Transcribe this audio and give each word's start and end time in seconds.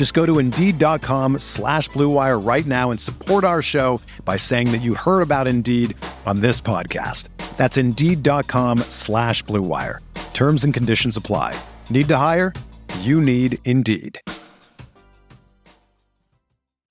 Just 0.00 0.14
go 0.14 0.24
to 0.24 0.38
Indeed.com 0.38 1.40
slash 1.40 1.90
BlueWire 1.90 2.42
right 2.42 2.64
now 2.64 2.90
and 2.90 2.98
support 2.98 3.44
our 3.44 3.60
show 3.60 4.00
by 4.24 4.38
saying 4.38 4.72
that 4.72 4.78
you 4.78 4.94
heard 4.94 5.20
about 5.20 5.46
Indeed 5.46 5.94
on 6.24 6.40
this 6.40 6.58
podcast. 6.58 7.28
That's 7.58 7.76
Indeed.com 7.76 8.78
slash 8.88 9.44
BlueWire. 9.44 9.98
Terms 10.32 10.64
and 10.64 10.72
conditions 10.72 11.18
apply. 11.18 11.54
Need 11.90 12.08
to 12.08 12.16
hire? 12.16 12.54
You 13.00 13.20
need 13.20 13.58
Indeed. 13.66 14.18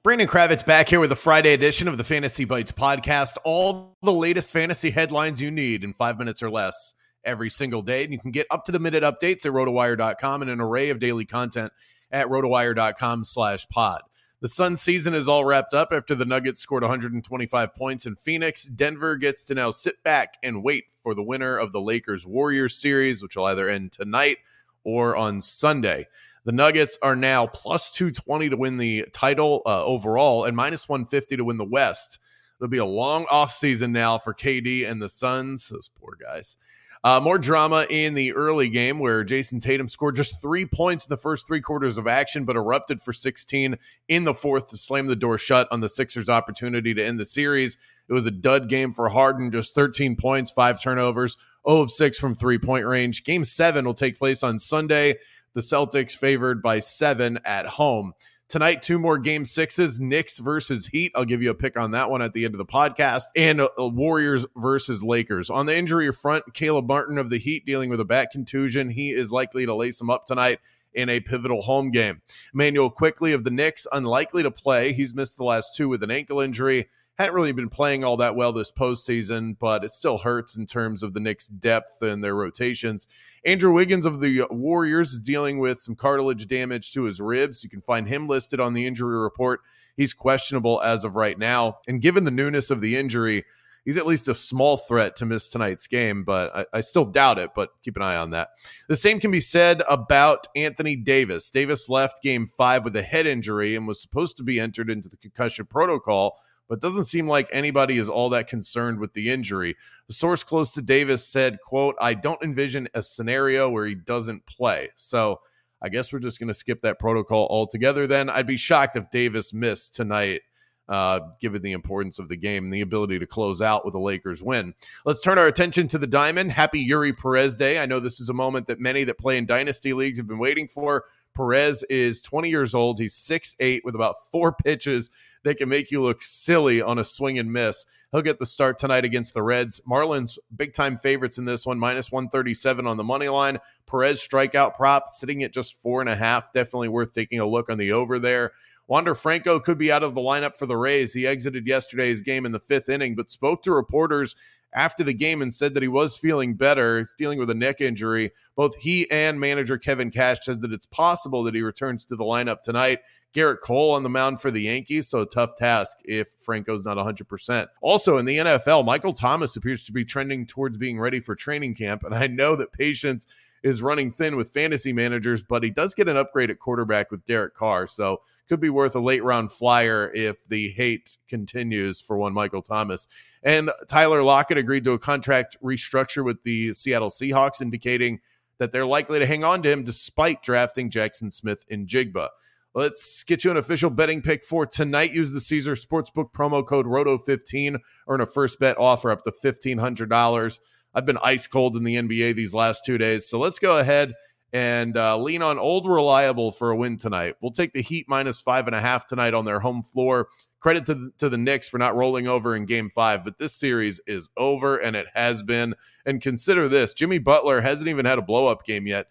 Brandon 0.03 0.27
Kravitz 0.27 0.63
back 0.63 0.89
here 0.89 0.99
with 0.99 1.11
a 1.11 1.15
Friday 1.15 1.53
edition 1.53 1.87
of 1.87 1.97
the 1.97 2.03
Fantasy 2.03 2.45
Bites 2.45 2.71
podcast. 2.71 3.37
All 3.43 3.97
the 4.03 4.13
latest 4.13 4.51
fantasy 4.51 4.91
headlines 4.91 5.41
you 5.41 5.49
need 5.49 5.83
in 5.83 5.93
five 5.93 6.19
minutes 6.19 6.43
or 6.43 6.51
less 6.51 6.93
every 7.25 7.49
single 7.49 7.81
day. 7.81 8.03
And 8.03 8.13
you 8.13 8.19
can 8.19 8.29
get 8.29 8.45
up 8.51 8.65
to 8.65 8.71
the 8.71 8.77
minute 8.77 9.01
updates 9.01 9.47
at 9.47 9.51
rotowire.com 9.51 10.43
and 10.43 10.51
an 10.51 10.61
array 10.61 10.91
of 10.91 10.99
daily 10.99 11.25
content 11.25 11.73
at 12.11 12.27
rotowire.com 12.27 13.23
slash 13.23 13.67
pod. 13.69 14.01
The 14.41 14.47
Sun 14.47 14.77
season 14.77 15.13
is 15.13 15.27
all 15.27 15.43
wrapped 15.43 15.73
up 15.73 15.89
after 15.91 16.15
the 16.15 16.23
Nuggets 16.23 16.61
scored 16.61 16.83
125 16.83 17.75
points 17.75 18.05
in 18.05 18.15
Phoenix. 18.15 18.63
Denver 18.63 19.17
gets 19.17 19.43
to 19.45 19.53
now 19.53 19.71
sit 19.71 20.01
back 20.01 20.35
and 20.41 20.63
wait 20.63 20.85
for 21.03 21.13
the 21.13 21.21
winner 21.21 21.57
of 21.57 21.73
the 21.73 21.81
Lakers 21.81 22.25
Warriors 22.25 22.75
series, 22.77 23.21
which 23.21 23.35
will 23.35 23.45
either 23.45 23.67
end 23.67 23.91
tonight 23.91 24.37
or 24.85 25.17
on 25.17 25.41
Sunday. 25.41 26.07
The 26.45 26.53
Nuggets 26.53 26.97
are 27.01 27.17
now 27.17 27.47
plus 27.47 27.91
220 27.91 28.49
to 28.49 28.57
win 28.57 28.77
the 28.77 29.07
title 29.11 29.61
uh, 29.65 29.83
overall 29.83 30.45
and 30.45 30.55
minus 30.55 30.87
150 30.87 31.35
to 31.35 31.43
win 31.43 31.57
the 31.57 31.65
West. 31.65 32.17
It'll 32.59 32.69
be 32.69 32.77
a 32.77 32.85
long 32.85 33.25
offseason 33.25 33.91
now 33.91 34.17
for 34.17 34.33
KD 34.33 34.89
and 34.89 35.01
the 35.01 35.09
Suns. 35.09 35.69
Those 35.69 35.89
poor 35.99 36.17
guys. 36.19 36.57
Uh, 37.01 37.19
more 37.23 37.37
drama 37.37 37.85
in 37.89 38.13
the 38.13 38.33
early 38.33 38.67
game 38.67 38.99
where 38.99 39.23
Jayson 39.23 39.61
Tatum 39.61 39.87
scored 39.87 40.17
just 40.17 40.41
three 40.41 40.65
points 40.65 41.05
in 41.05 41.09
the 41.09 41.15
first 41.15 41.47
three 41.47 41.61
quarters 41.61 41.97
of 41.97 42.07
action, 42.07 42.43
but 42.43 42.57
erupted 42.57 43.01
for 43.01 43.13
16 43.13 43.77
in 44.09 44.23
the 44.25 44.33
fourth 44.33 44.69
to 44.69 44.77
slam 44.77 45.07
the 45.07 45.15
door 45.15 45.37
shut 45.37 45.69
on 45.71 45.79
the 45.79 45.87
Sixers' 45.87 46.27
opportunity 46.27 46.93
to 46.93 47.03
end 47.03 47.17
the 47.17 47.25
series. 47.25 47.77
It 48.09 48.13
was 48.13 48.25
a 48.25 48.31
dud 48.31 48.67
game 48.67 48.91
for 48.91 49.07
Harden, 49.07 49.49
just 49.49 49.75
13 49.75 50.17
points, 50.17 50.51
five 50.51 50.81
turnovers, 50.81 51.37
0 51.67 51.83
of 51.83 51.91
6 51.91 52.19
from 52.19 52.35
three 52.35 52.59
point 52.59 52.85
range. 52.85 53.23
Game 53.23 53.45
seven 53.45 53.85
will 53.85 53.93
take 53.93 54.19
place 54.19 54.43
on 54.43 54.59
Sunday. 54.59 55.15
The 55.53 55.61
Celtics 55.61 56.11
favored 56.11 56.61
by 56.61 56.79
seven 56.79 57.39
at 57.45 57.65
home. 57.65 58.13
Tonight, 58.49 58.81
two 58.81 58.97
more 58.97 59.19
game 59.19 59.45
sixes 59.45 59.99
Knicks 59.99 60.39
versus 60.39 60.87
Heat. 60.87 61.11
I'll 61.13 61.23
give 61.23 61.43
you 61.43 61.51
a 61.51 61.53
pick 61.53 61.77
on 61.77 61.91
that 61.91 62.09
one 62.09 62.23
at 62.23 62.33
the 62.33 62.45
end 62.45 62.55
of 62.55 62.57
the 62.57 62.65
podcast. 62.65 63.25
And 63.35 63.61
uh, 63.61 63.69
Warriors 63.77 64.43
versus 64.57 65.03
Lakers. 65.03 65.51
On 65.51 65.67
the 65.67 65.77
injury 65.77 66.11
front, 66.11 66.55
Caleb 66.55 66.87
Martin 66.87 67.19
of 67.19 67.29
the 67.29 67.37
Heat 67.37 67.63
dealing 67.63 67.91
with 67.91 67.99
a 67.99 68.05
back 68.05 68.31
contusion. 68.31 68.89
He 68.89 69.11
is 69.11 69.31
likely 69.31 69.67
to 69.67 69.75
lace 69.75 70.01
him 70.01 70.09
up 70.09 70.25
tonight 70.25 70.61
in 70.95 71.09
a 71.09 71.19
pivotal 71.19 71.61
home 71.61 71.91
game. 71.91 72.23
Immanuel 72.51 72.89
Quickley 72.89 73.33
of 73.33 73.43
the 73.43 73.51
Knicks, 73.51 73.85
unlikely 73.91 74.41
to 74.41 74.49
play. 74.49 74.93
He's 74.93 75.13
missed 75.13 75.37
the 75.37 75.43
last 75.43 75.75
two 75.75 75.87
with 75.87 76.01
an 76.01 76.09
ankle 76.09 76.39
injury 76.39 76.89
hadn't 77.19 77.35
really 77.35 77.51
been 77.51 77.69
playing 77.69 78.05
all 78.05 78.15
that 78.15 78.37
well 78.37 78.53
this 78.53 78.71
postseason, 78.71 79.57
but 79.59 79.83
it 79.83 79.91
still 79.91 80.19
hurts 80.19 80.55
in 80.55 80.65
terms 80.65 81.03
of 81.03 81.13
the 81.13 81.19
Knicks' 81.19 81.47
depth 81.47 82.01
and 82.01 82.23
their 82.23 82.33
rotations. 82.33 83.07
Andrew 83.43 83.73
Wiggins 83.73 84.05
of 84.05 84.21
the 84.21 84.45
Warriors 84.49 85.11
is 85.11 85.21
dealing 85.21 85.59
with 85.59 85.81
some 85.81 85.95
cartilage 85.95 86.47
damage 86.47 86.93
to 86.93 87.03
his 87.03 87.19
ribs. 87.19 87.61
You 87.61 87.69
can 87.69 87.81
find 87.81 88.07
him 88.07 88.27
listed 88.27 88.61
on 88.61 88.73
the 88.73 88.87
injury 88.87 89.17
report. 89.17 89.59
He's 89.97 90.13
questionable 90.13 90.81
as 90.81 91.03
of 91.03 91.17
right 91.17 91.37
now. 91.37 91.79
And 91.89 92.01
given 92.01 92.23
the 92.23 92.31
newness 92.31 92.71
of 92.71 92.79
the 92.79 92.95
injury, 92.95 93.43
he's 93.83 93.97
at 93.97 94.07
least 94.07 94.29
a 94.29 94.33
small 94.33 94.77
threat 94.77 95.17
to 95.17 95.25
miss 95.25 95.49
tonight's 95.49 95.87
game, 95.87 96.23
but 96.23 96.55
I, 96.55 96.77
I, 96.77 96.79
still 96.81 97.03
doubt 97.03 97.37
it. 97.37 97.49
But 97.53 97.71
keep 97.83 97.97
an 97.97 98.01
eye 98.01 98.15
on 98.15 98.29
that. 98.29 98.51
The 98.87 98.95
same 98.95 99.19
can 99.19 99.31
be 99.31 99.41
said 99.41 99.83
about 99.89 100.47
Anthony 100.55 100.95
Davis. 100.95 101.49
Davis 101.49 101.89
left 101.89 102.23
game 102.23 102.47
five 102.47 102.85
with 102.85 102.95
a 102.95 103.01
head 103.01 103.27
injury 103.27 103.75
and 103.75 103.87
was 103.87 104.01
supposed 104.01 104.37
to 104.37 104.43
be 104.43 104.57
entered 104.57 104.89
into 104.89 105.09
the 105.09 105.17
concussion 105.17 105.65
protocol 105.65 106.39
but 106.69 106.79
doesn't 106.79 107.05
seem 107.05 107.27
like 107.27 107.49
anybody 107.51 107.97
is 107.97 108.07
all 108.07 108.29
that 108.29 108.47
concerned 108.47 108.99
with 108.99 109.13
the 109.13 109.29
injury. 109.29 109.75
The 110.07 110.13
source 110.13 110.43
close 110.43 110.71
to 110.73 110.81
Davis 110.81 111.27
said, 111.27 111.57
quote, 111.65 111.95
I 111.99 112.13
don't 112.13 112.41
envision 112.43 112.87
a 112.93 113.01
scenario 113.01 113.69
where 113.69 113.87
he 113.87 113.95
doesn't 113.95 114.45
play. 114.45 114.89
So 114.95 115.41
I 115.81 115.89
guess 115.89 116.13
we're 116.13 116.19
just 116.19 116.39
going 116.39 116.49
to 116.49 116.53
skip 116.53 116.81
that 116.83 116.99
protocol 116.99 117.47
altogether 117.49 118.05
then. 118.05 118.29
I'd 118.29 118.47
be 118.47 118.57
shocked 118.57 118.95
if 118.95 119.09
Davis 119.09 119.53
missed 119.53 119.95
tonight. 119.95 120.41
Uh, 120.87 121.19
given 121.39 121.61
the 121.61 121.73
importance 121.73 122.17
of 122.17 122.29
the 122.29 122.35
game 122.35 122.63
and 122.63 122.73
the 122.73 122.81
ability 122.81 123.19
to 123.19 123.27
close 123.27 123.61
out 123.61 123.85
with 123.85 123.93
a 123.93 123.99
Lakers 123.99 124.41
win. 124.41 124.73
Let's 125.05 125.21
turn 125.21 125.37
our 125.37 125.45
attention 125.45 125.87
to 125.89 125.99
the 125.99 126.07
diamond. 126.07 126.51
Happy 126.51 126.83
Eury 126.83 127.15
Perez 127.15 127.53
Day. 127.53 127.77
I 127.77 127.85
know 127.85 127.99
this 127.99 128.19
is 128.19 128.29
a 128.29 128.33
moment 128.33 128.65
that 128.65 128.79
many 128.79 129.03
that 129.03 129.19
play 129.19 129.37
in 129.37 129.45
dynasty 129.45 129.93
leagues 129.93 130.17
have 130.17 130.25
been 130.25 130.39
waiting 130.39 130.67
for. 130.67 131.03
Perez 131.35 131.83
is 131.91 132.21
20 132.21 132.49
years 132.49 132.73
old. 132.73 132.99
He's 132.99 133.13
6'8 133.13 133.81
with 133.83 133.93
about 133.93 134.15
four 134.31 134.51
pitches 134.51 135.11
they 135.43 135.55
can 135.55 135.69
make 135.69 135.91
you 135.91 136.01
look 136.01 136.21
silly 136.21 136.81
on 136.81 136.99
a 136.99 137.03
swing 137.03 137.39
and 137.39 137.51
miss. 137.51 137.85
He'll 138.11 138.21
get 138.21 138.39
the 138.39 138.45
start 138.45 138.77
tonight 138.77 139.05
against 139.05 139.33
the 139.33 139.43
Reds. 139.43 139.79
Marlins, 139.89 140.37
big 140.55 140.73
time 140.73 140.97
favorites 140.97 141.37
in 141.37 141.45
this 141.45 141.65
one, 141.65 141.79
minus 141.79 142.11
137 142.11 142.87
on 142.87 142.97
the 142.97 143.03
money 143.03 143.29
line. 143.29 143.59
Perez 143.85 144.19
strikeout 144.19 144.75
prop 144.75 145.09
sitting 145.09 145.43
at 145.43 145.53
just 145.53 145.79
four 145.79 146.01
and 146.01 146.09
a 146.09 146.15
half. 146.15 146.51
Definitely 146.51 146.89
worth 146.89 147.13
taking 147.13 147.39
a 147.39 147.47
look 147.47 147.69
on 147.69 147.77
the 147.77 147.91
over 147.91 148.19
there. 148.19 148.51
Wander 148.87 149.13
Franco 149.13 149.59
could 149.59 149.77
be 149.77 149.91
out 149.91 150.01
of 150.01 150.15
the 150.15 150.21
lineup 150.21 150.55
for 150.55 150.65
the 150.65 150.75
Rays. 150.75 151.13
He 151.13 151.27
exited 151.27 151.67
yesterday's 151.67 152.21
game 152.21 152.43
in 152.43 152.51
the 152.51 152.59
fifth 152.59 152.89
inning, 152.89 153.15
but 153.15 153.29
spoke 153.29 153.61
to 153.63 153.71
reporters 153.71 154.35
after 154.73 155.03
the 155.03 155.13
game 155.13 155.41
and 155.41 155.53
said 155.53 155.73
that 155.73 155.83
he 155.83 155.89
was 155.89 156.17
feeling 156.17 156.55
better. 156.55 157.05
Dealing 157.17 157.39
with 157.39 157.49
a 157.49 157.55
neck 157.55 157.81
injury. 157.81 158.31
Both 158.55 158.75
he 158.77 159.09
and 159.11 159.39
manager 159.39 159.77
Kevin 159.77 160.11
Cash 160.11 160.39
said 160.43 160.61
that 160.61 160.73
it's 160.73 160.85
possible 160.85 161.43
that 161.43 161.55
he 161.55 161.61
returns 161.61 162.05
to 162.07 162.15
the 162.15 162.23
lineup 162.23 162.61
tonight. 162.61 162.99
Gerrit 163.35 163.61
Cole 163.61 163.91
on 163.91 164.03
the 164.03 164.09
mound 164.09 164.41
for 164.41 164.49
the 164.49 164.61
Yankees, 164.61 165.07
so 165.07 165.21
a 165.21 165.25
tough 165.25 165.55
task 165.55 165.97
if 166.03 166.29
Franco's 166.39 166.83
not 166.83 166.97
100%. 166.97 167.67
Also 167.81 168.17
in 168.17 168.25
the 168.25 168.37
NFL, 168.37 168.85
Michael 168.85 169.13
Thomas 169.13 169.55
appears 169.55 169.85
to 169.85 169.91
be 169.91 170.03
trending 170.03 170.47
towards 170.47 170.77
being 170.77 170.99
ready 170.99 171.19
for 171.19 171.35
training 171.35 171.75
camp, 171.75 172.03
and 172.03 172.15
I 172.15 172.25
know 172.25 172.55
that 172.55 172.71
patience 172.71 173.27
is 173.63 173.81
running 173.81 174.11
thin 174.11 174.35
with 174.35 174.51
fantasy 174.51 174.93
managers, 174.93 175.43
but 175.43 175.63
he 175.63 175.69
does 175.69 175.93
get 175.93 176.07
an 176.07 176.17
upgrade 176.17 176.49
at 176.49 176.59
quarterback 176.59 177.11
with 177.11 177.25
Derek 177.25 177.55
Carr, 177.55 177.87
so 177.87 178.21
could 178.47 178.59
be 178.59 178.69
worth 178.69 178.95
a 178.95 178.99
late 178.99 179.23
round 179.23 179.51
flyer 179.51 180.11
if 180.13 180.47
the 180.47 180.69
hate 180.69 181.17
continues 181.27 182.01
for 182.01 182.17
one 182.17 182.33
Michael 182.33 182.61
Thomas. 182.61 183.07
And 183.43 183.69
Tyler 183.87 184.23
Lockett 184.23 184.57
agreed 184.57 184.83
to 184.85 184.93
a 184.93 184.99
contract 184.99 185.57
restructure 185.63 186.23
with 186.23 186.43
the 186.43 186.73
Seattle 186.73 187.09
Seahawks, 187.09 187.61
indicating 187.61 188.19
that 188.57 188.71
they're 188.71 188.85
likely 188.85 189.19
to 189.19 189.25
hang 189.25 189.43
on 189.43 189.61
to 189.63 189.71
him 189.71 189.83
despite 189.83 190.43
drafting 190.43 190.89
Jackson 190.89 191.31
Smith-Njigba. 191.31 192.29
Let's 192.75 193.23
get 193.23 193.43
you 193.43 193.51
an 193.51 193.57
official 193.57 193.89
betting 193.89 194.21
pick 194.21 194.43
for 194.43 194.65
tonight. 194.65 195.11
Use 195.11 195.31
the 195.31 195.41
Caesar 195.41 195.73
Sportsbook 195.73 196.31
promo 196.33 196.65
code 196.65 196.85
ROTO15. 196.85 197.79
Earn 198.07 198.21
a 198.21 198.27
first 198.27 198.59
bet 198.59 198.77
offer 198.77 199.09
up 199.09 199.23
to 199.23 199.31
$1,500. 199.31 200.59
I've 200.93 201.05
been 201.05 201.17
ice 201.23 201.47
cold 201.47 201.77
in 201.77 201.83
the 201.83 201.95
NBA 201.95 202.35
these 202.35 202.53
last 202.53 202.83
two 202.85 202.97
days. 202.97 203.27
So 203.27 203.39
let's 203.39 203.59
go 203.59 203.79
ahead 203.79 204.13
and 204.51 204.97
uh, 204.97 205.17
lean 205.17 205.41
on 205.41 205.59
old 205.59 205.87
reliable 205.87 206.51
for 206.51 206.71
a 206.71 206.75
win 206.75 206.97
tonight. 206.97 207.35
We'll 207.41 207.51
take 207.51 207.73
the 207.73 207.81
Heat 207.81 208.07
minus 208.09 208.41
five 208.41 208.67
and 208.67 208.75
a 208.75 208.81
half 208.81 209.05
tonight 209.05 209.33
on 209.33 209.45
their 209.45 209.59
home 209.59 209.83
floor. 209.83 210.29
Credit 210.59 210.85
to 210.87 210.93
the, 210.95 211.11
to 211.19 211.29
the 211.29 211.37
Knicks 211.37 211.69
for 211.69 211.77
not 211.77 211.95
rolling 211.95 212.27
over 212.27 212.55
in 212.55 212.65
game 212.65 212.89
five, 212.89 213.23
but 213.23 213.37
this 213.37 213.53
series 213.53 214.01
is 214.07 214.29
over 214.35 214.77
and 214.77 214.95
it 214.95 215.05
has 215.13 215.43
been. 215.43 215.75
And 216.05 216.21
consider 216.21 216.67
this 216.67 216.93
Jimmy 216.93 217.19
Butler 217.19 217.61
hasn't 217.61 217.87
even 217.87 218.05
had 218.05 218.17
a 218.17 218.23
blow 218.23 218.47
up 218.47 218.65
game 218.65 218.87
yet. 218.87 219.07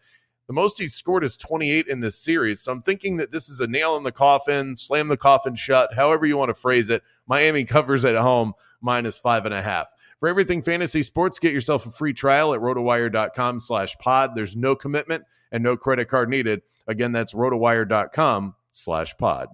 The 0.48 0.54
most 0.54 0.78
he's 0.78 0.94
scored 0.94 1.24
is 1.24 1.36
28 1.36 1.88
in 1.88 2.00
this 2.00 2.18
series. 2.18 2.62
So 2.62 2.72
I'm 2.72 2.80
thinking 2.80 3.16
that 3.18 3.30
this 3.30 3.50
is 3.50 3.60
a 3.60 3.66
nail 3.66 3.96
in 3.98 4.02
the 4.02 4.12
coffin, 4.12 4.76
slam 4.76 5.08
the 5.08 5.16
coffin 5.16 5.54
shut, 5.54 5.92
however 5.94 6.24
you 6.24 6.38
want 6.38 6.48
to 6.48 6.54
phrase 6.54 6.88
it. 6.88 7.02
Miami 7.26 7.64
covers 7.64 8.04
at 8.04 8.16
home 8.16 8.54
minus 8.80 9.18
five 9.18 9.44
and 9.44 9.54
a 9.54 9.60
half. 9.62 9.88
For 10.18 10.28
everything 10.28 10.62
fantasy 10.62 11.02
sports, 11.02 11.38
get 11.38 11.52
yourself 11.52 11.86
a 11.86 11.90
free 11.90 12.12
trial 12.12 12.52
at 12.52 12.60
rotowire.com 12.60 13.60
slash 13.60 13.96
pod. 13.98 14.34
There's 14.34 14.56
no 14.56 14.74
commitment 14.74 15.24
and 15.52 15.62
no 15.62 15.76
credit 15.76 16.08
card 16.08 16.28
needed. 16.28 16.62
Again, 16.88 17.12
that's 17.12 17.34
rotowire.com 17.34 18.54
slash 18.70 19.16
pod. 19.16 19.48